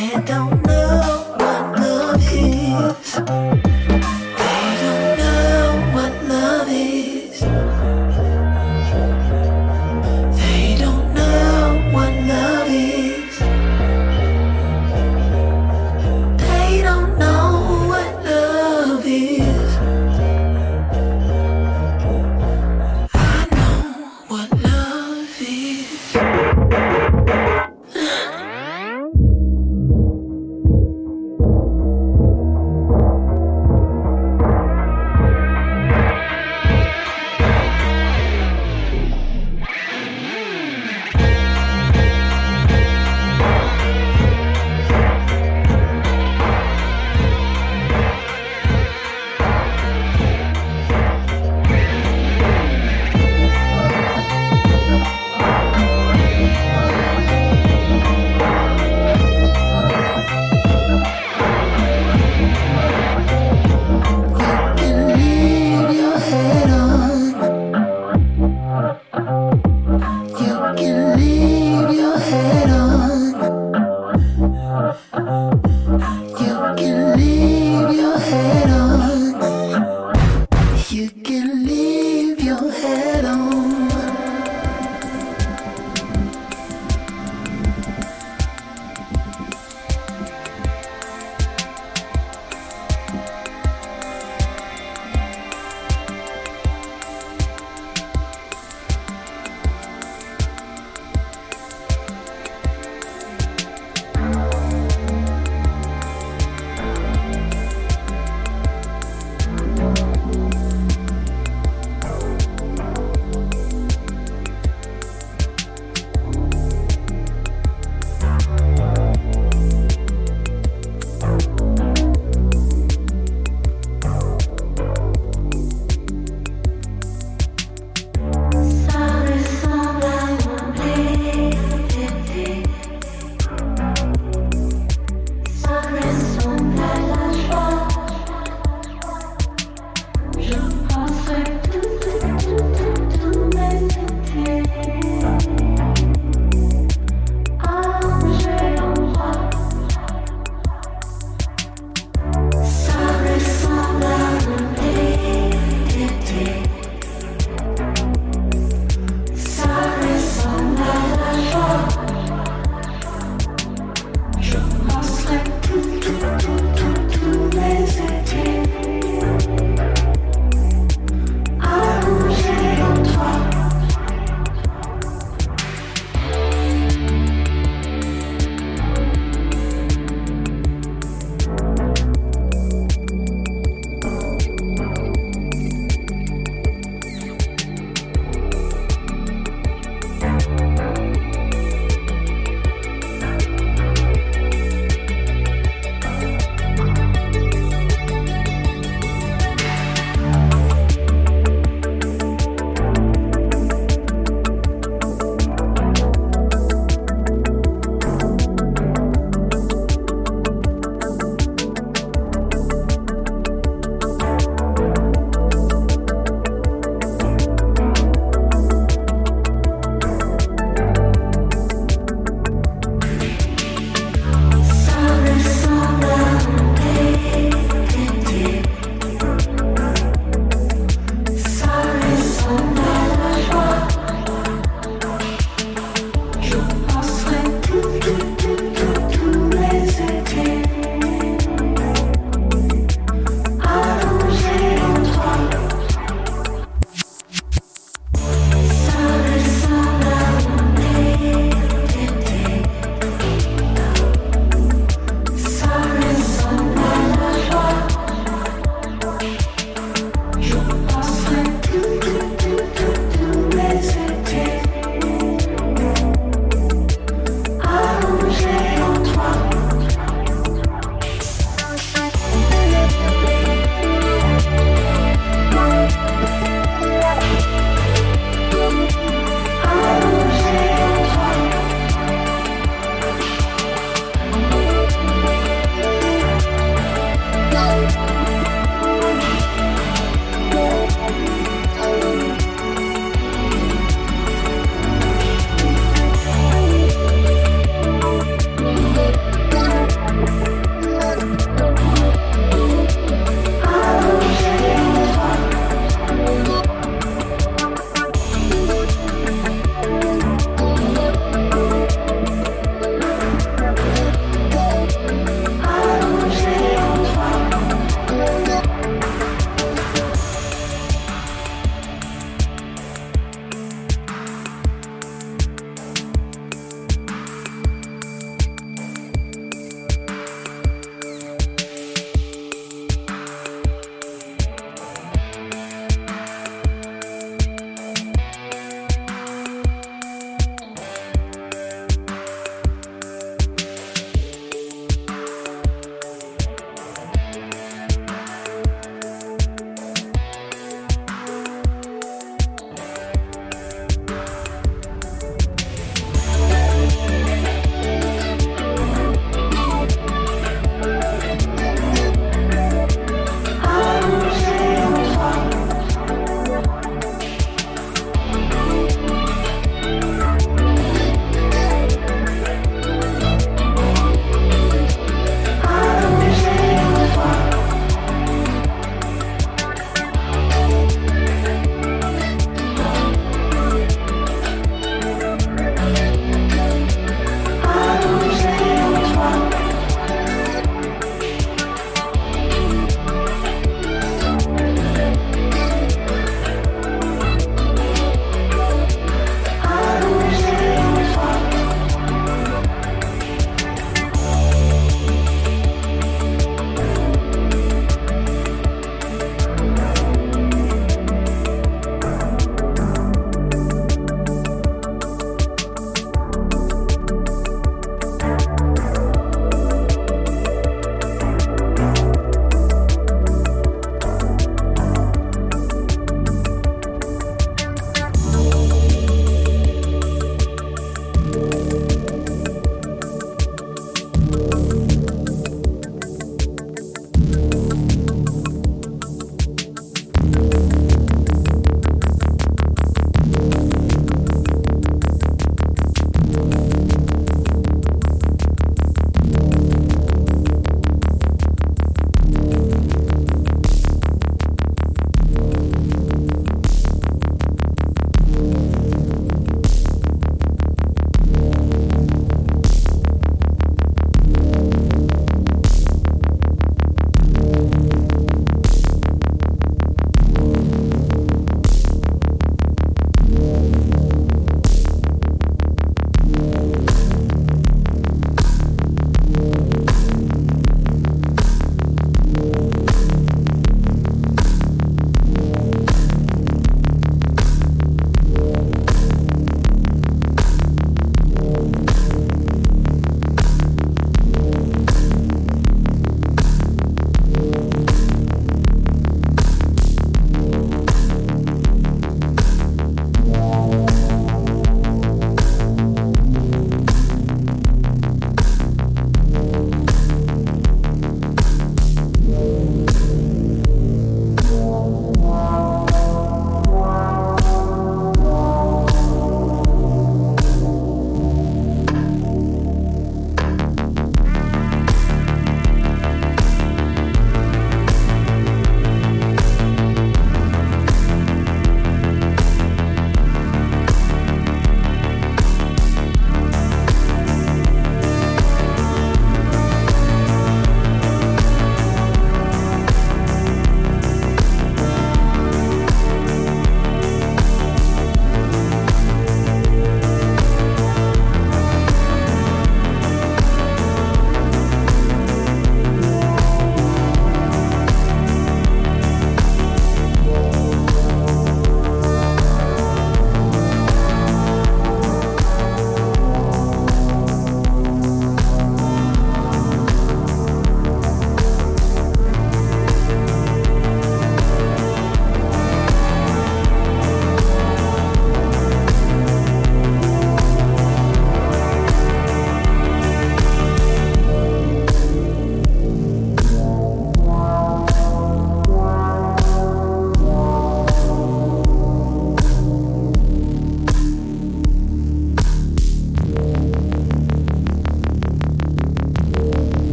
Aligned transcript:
They 0.00 0.59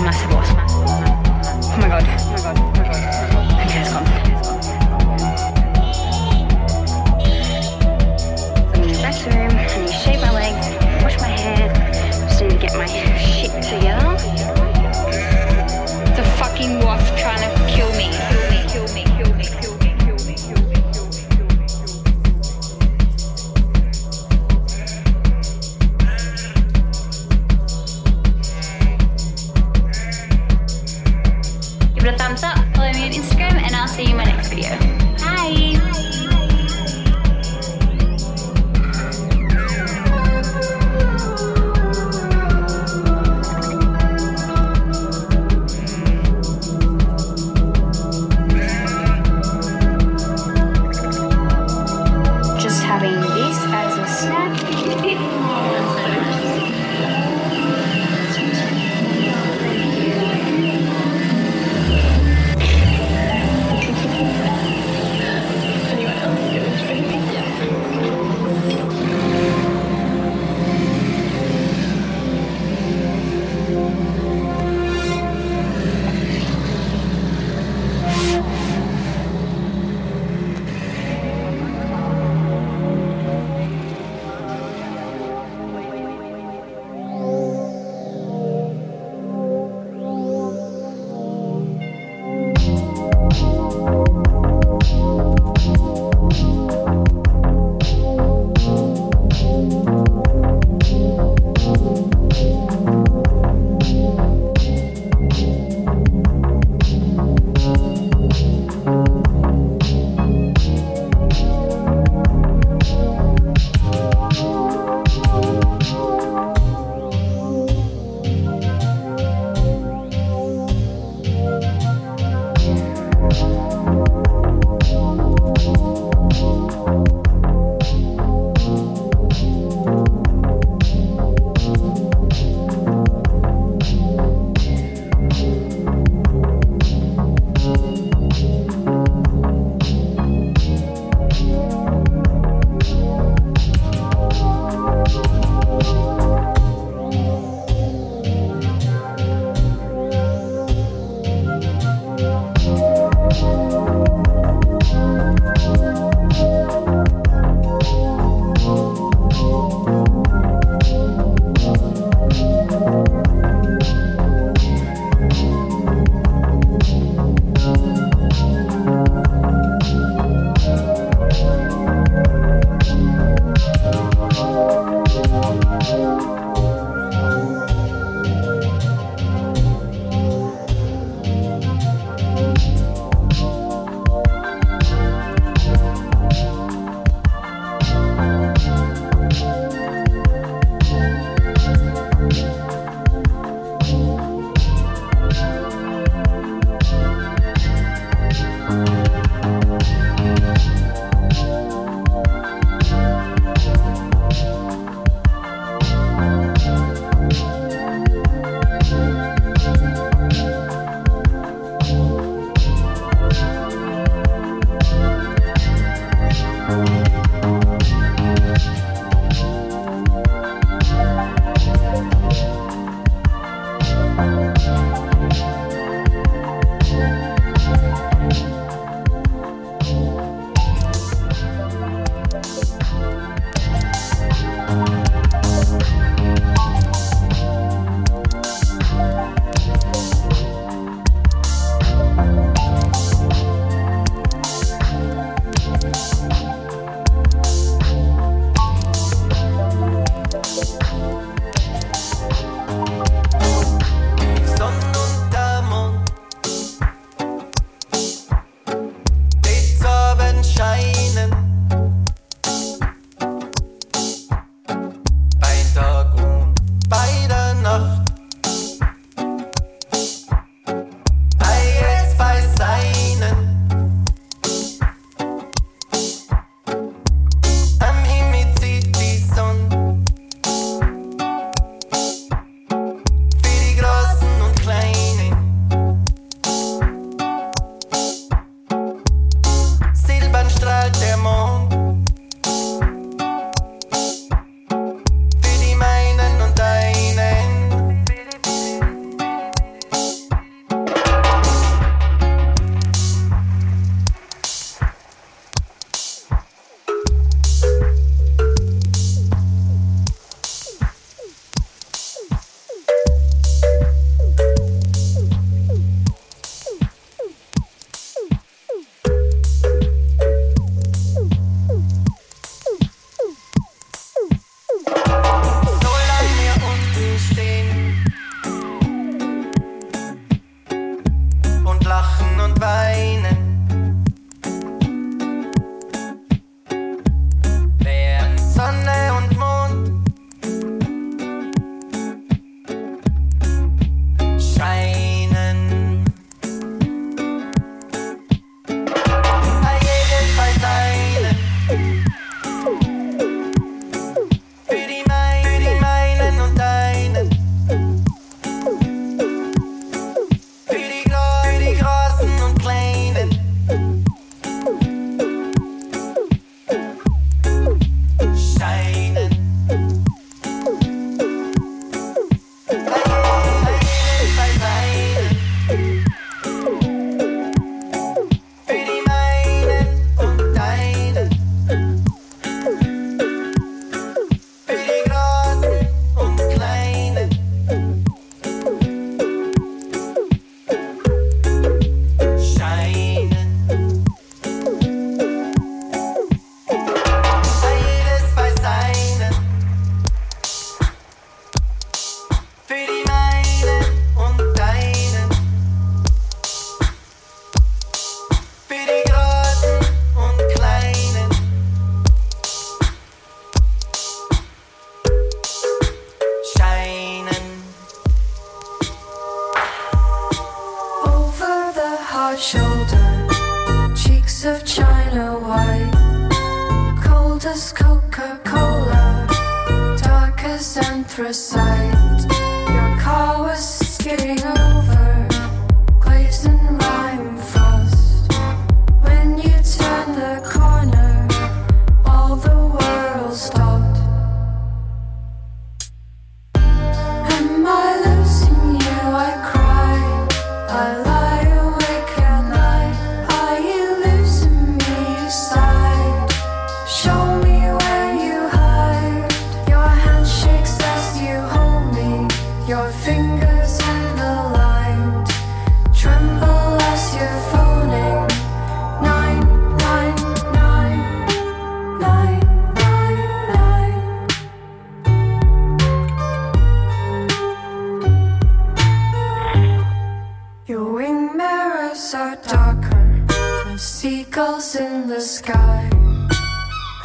massive. 0.00 0.30
Oh 0.32 1.76
my 1.78 1.88
god. 1.88 2.21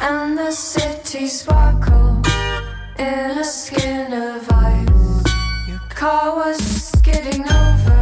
And 0.00 0.38
the 0.38 0.52
city 0.52 1.26
sparkled 1.26 2.26
in 2.98 3.38
a 3.38 3.44
skin 3.44 4.12
of 4.12 4.48
ice. 4.50 5.24
Your 5.66 5.80
car 5.90 6.36
was 6.36 6.58
skidding 6.58 7.42
over. 7.42 7.97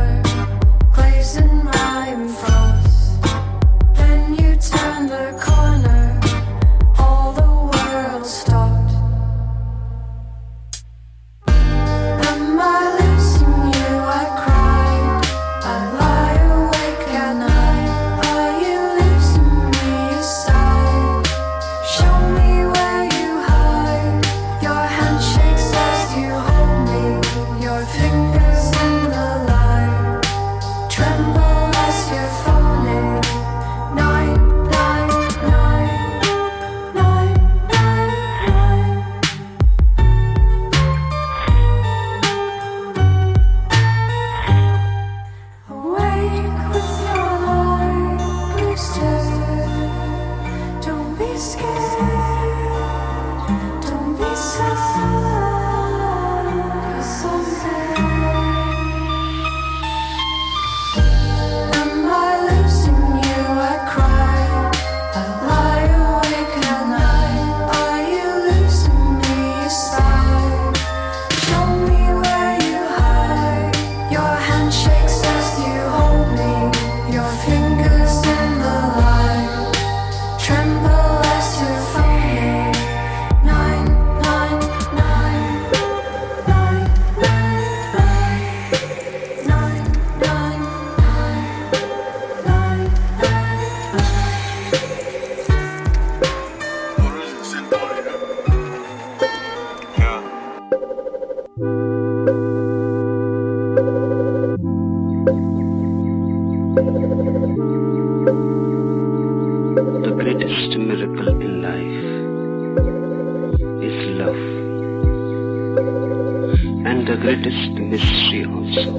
the 117.07 117.17
greatest 117.19 117.71
mystery 117.75 118.45
also, 118.47 118.91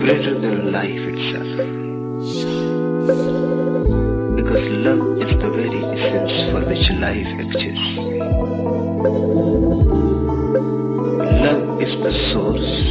greater 0.00 0.34
than 0.40 0.72
life 0.72 1.04
itself. 1.14 1.52
Because 4.34 4.66
love 4.86 5.04
is 5.22 5.30
the 5.40 5.50
very 5.54 5.82
essence 5.94 6.34
for 6.50 6.60
which 6.66 6.90
life 6.98 7.30
exists. 7.38 7.94
Love 11.46 11.82
is 11.82 11.94
the 12.02 12.12
source 12.32 12.87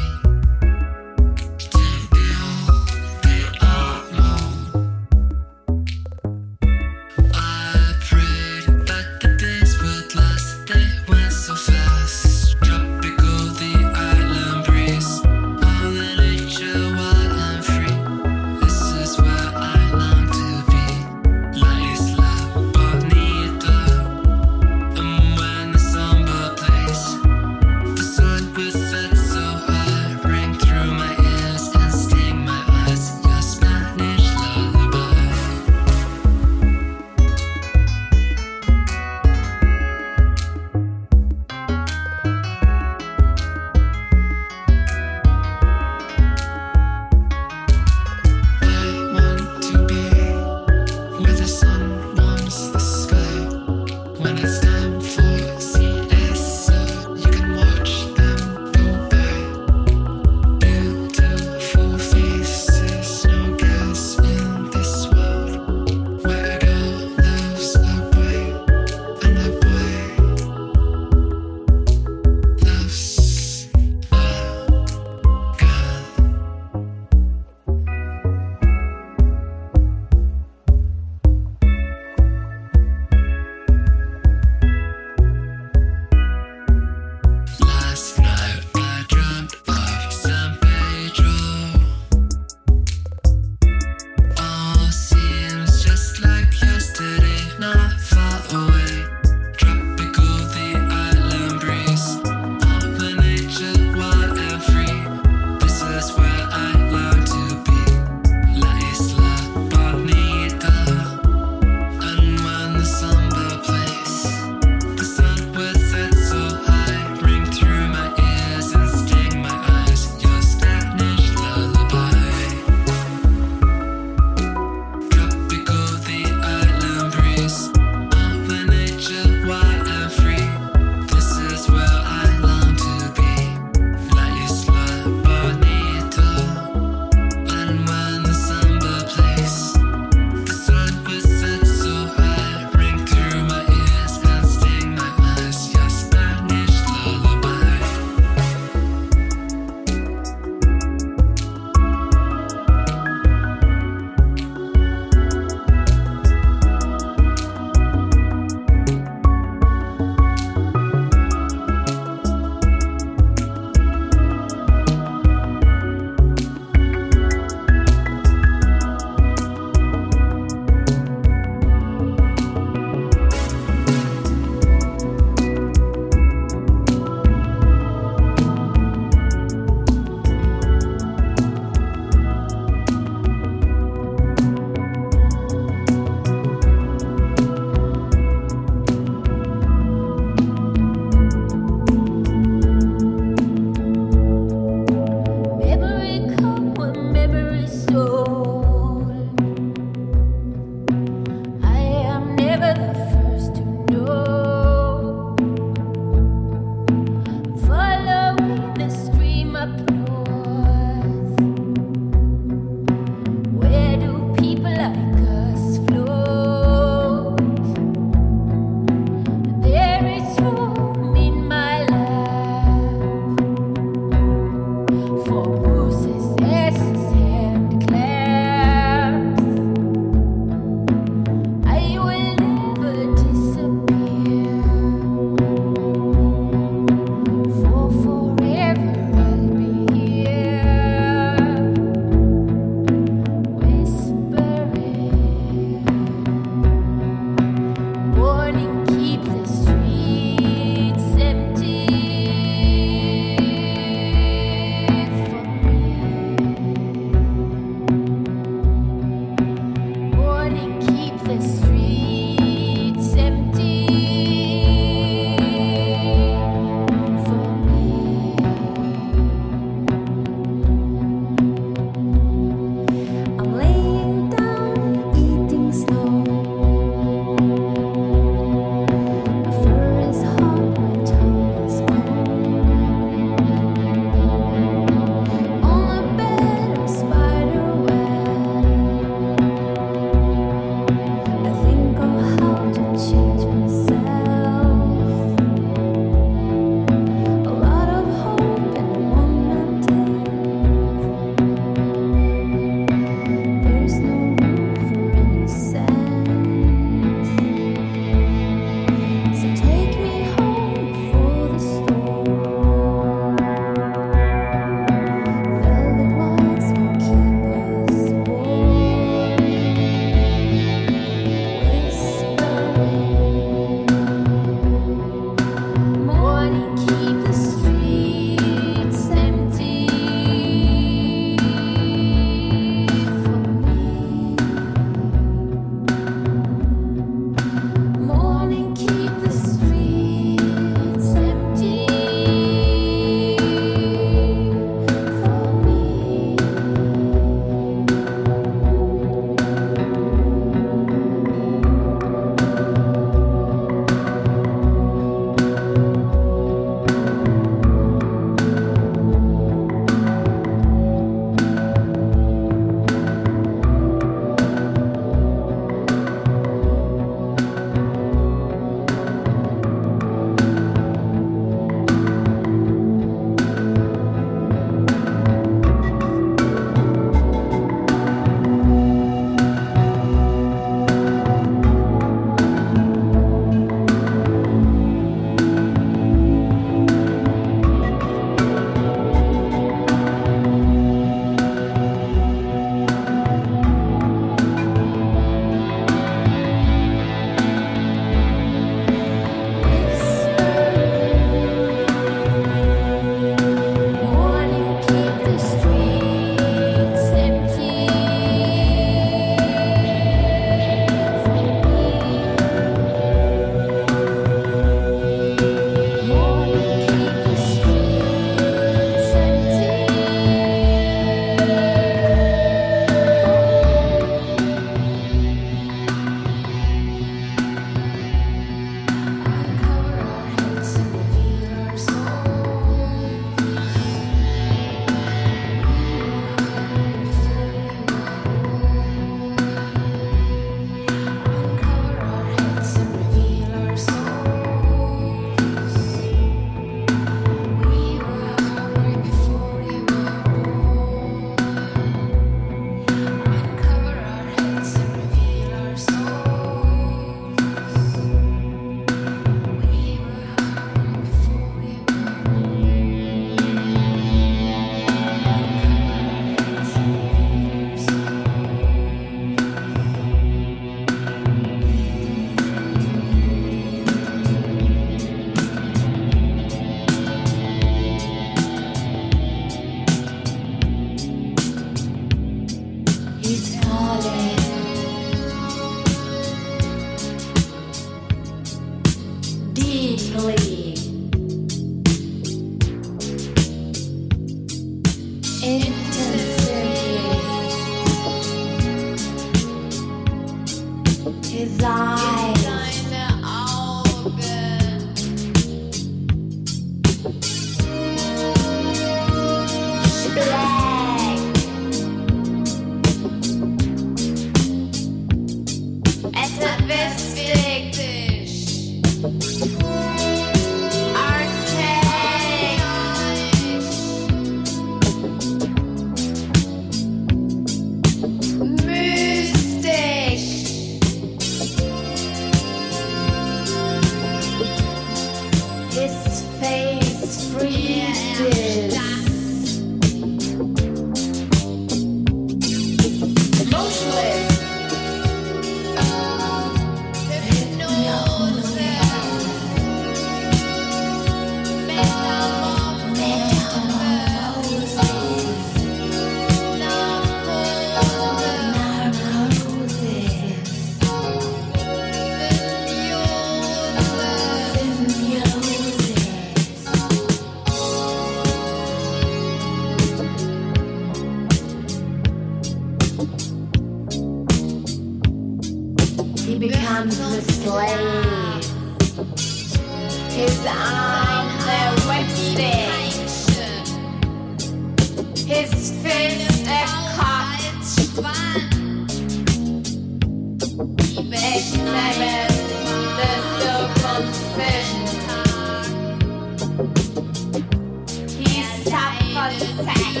for 599.62 600.00